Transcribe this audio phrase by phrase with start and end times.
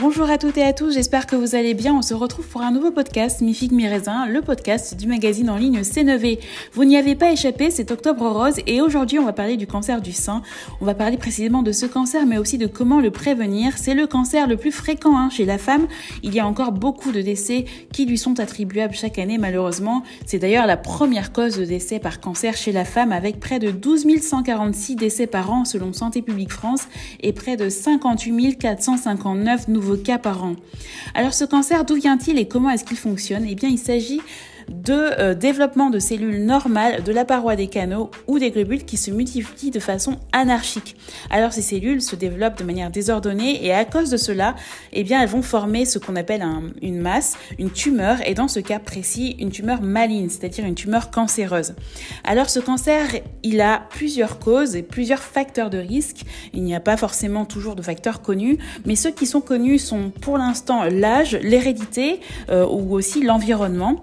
[0.00, 1.92] Bonjour à toutes et à tous, j'espère que vous allez bien.
[1.92, 5.50] On se retrouve pour un nouveau podcast, Mi Figue Mi Raisin, le podcast du magazine
[5.50, 6.38] en ligne C9.
[6.72, 10.00] Vous n'y avez pas échappé, c'est Octobre Rose et aujourd'hui on va parler du cancer
[10.00, 10.42] du sein.
[10.80, 13.76] On va parler précisément de ce cancer mais aussi de comment le prévenir.
[13.76, 15.88] C'est le cancer le plus fréquent hein, chez la femme.
[16.22, 20.04] Il y a encore beaucoup de décès qui lui sont attribuables chaque année malheureusement.
[20.26, 23.72] C'est d'ailleurs la première cause de décès par cancer chez la femme avec près de
[23.72, 26.86] 12 146 décès par an selon Santé publique France
[27.20, 30.56] et près de 58 459 nouveaux cas par an.
[31.14, 33.44] Alors ce cancer, d'où vient-il et comment est-ce qu'il fonctionne?
[33.48, 34.20] Eh bien il s'agit
[34.68, 38.96] de euh, développement de cellules normales de la paroi des canaux ou des globules qui
[38.96, 40.96] se multiplient de façon anarchique.
[41.30, 44.54] Alors ces cellules se développent de manière désordonnée et à cause de cela,
[44.92, 46.44] eh bien elles vont former ce qu'on appelle
[46.82, 51.10] une masse, une tumeur et dans ce cas précis, une tumeur maligne, c'est-à-dire une tumeur
[51.10, 51.74] cancéreuse.
[52.24, 53.06] Alors ce cancer,
[53.42, 56.22] il a plusieurs causes et plusieurs facteurs de risque.
[56.52, 60.10] Il n'y a pas forcément toujours de facteurs connus, mais ceux qui sont connus sont
[60.10, 64.02] pour l'instant l'âge, l'hérédité euh, ou aussi l'environnement.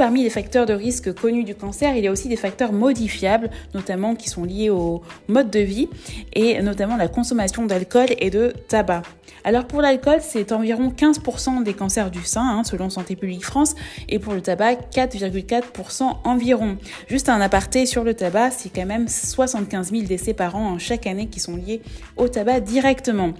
[0.00, 3.50] Parmi les facteurs de risque connus du cancer, il y a aussi des facteurs modifiables,
[3.74, 5.90] notamment qui sont liés au mode de vie
[6.32, 9.02] et notamment la consommation d'alcool et de tabac.
[9.44, 13.74] Alors pour l'alcool, c'est environ 15% des cancers du sein, hein, selon Santé publique France,
[14.08, 16.76] et pour le tabac, 4,4% environ.
[17.08, 20.78] Juste un aparté sur le tabac, c'est quand même 75 000 décès par an hein,
[20.78, 21.80] chaque année qui sont liés
[22.16, 23.32] au tabac directement.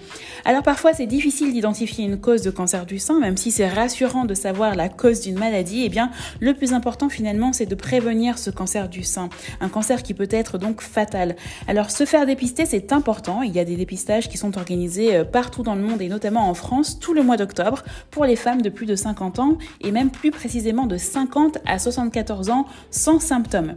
[0.45, 4.24] Alors parfois, c'est difficile d'identifier une cause de cancer du sein, même si c'est rassurant
[4.24, 7.74] de savoir la cause d'une maladie, eh bien le le plus important finalement, c'est de
[7.74, 9.28] prévenir ce cancer du sein,
[9.60, 11.36] un cancer qui peut être donc fatal.
[11.68, 13.42] Alors se faire dépister, c'est important.
[13.42, 16.48] Il y a des dépistages qui sont organisés euh, partout dans le monde et notamment
[16.48, 19.92] en France tout le mois d'octobre pour les femmes de plus de 50 ans et
[19.92, 23.74] même plus précisément de 50 à 74 ans sans symptômes.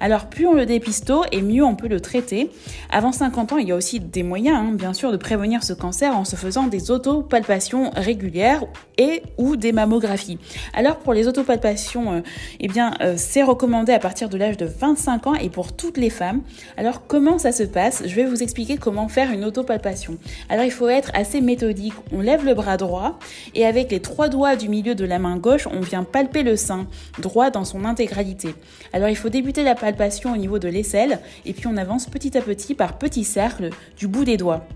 [0.00, 2.50] Alors plus on le dépiste tôt et mieux on peut le traiter.
[2.90, 5.72] Avant 50 ans, il y a aussi des moyens, hein, bien sûr, de prévenir ce
[5.72, 8.64] cancer en se faisant des autopalpations régulières
[8.98, 10.38] et ou des mammographies.
[10.74, 12.20] Alors pour les autopalpations euh,
[12.60, 15.96] eh bien, euh, c'est recommandé à partir de l'âge de 25 ans et pour toutes
[15.96, 16.42] les femmes.
[16.76, 18.02] Alors, comment ça se passe?
[18.06, 20.18] Je vais vous expliquer comment faire une autopalpation.
[20.48, 21.94] Alors, il faut être assez méthodique.
[22.12, 23.18] On lève le bras droit
[23.54, 26.56] et avec les trois doigts du milieu de la main gauche, on vient palper le
[26.56, 26.86] sein
[27.18, 28.54] droit dans son intégralité.
[28.92, 32.36] Alors, il faut débuter la palpation au niveau de l'aisselle et puis on avance petit
[32.36, 34.66] à petit par petits cercles du bout des doigts.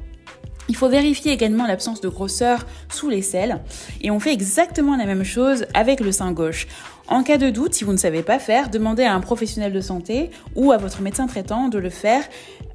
[0.70, 3.58] Il faut vérifier également l'absence de grosseur sous l'aisselle
[4.02, 6.68] et on fait exactement la même chose avec le sein gauche.
[7.08, 9.80] En cas de doute, si vous ne savez pas faire, demandez à un professionnel de
[9.80, 12.22] santé ou à votre médecin traitant de le faire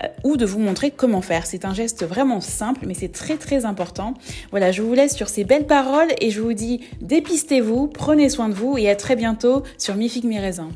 [0.04, 1.46] euh, ou de vous montrer comment faire.
[1.46, 4.14] C'est un geste vraiment simple, mais c'est très très important.
[4.52, 8.50] Voilà, je vous laisse sur ces belles paroles et je vous dis dépistez-vous, prenez soin
[8.50, 10.68] de vous et à très bientôt sur Mi Figue Mi Raisin.